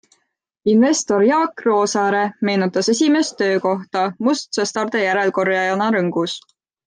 [0.71, 6.37] Investor Jaak Roosaare meenutas esimest töökohta mustsõstarde järelkorjajana Rõngus.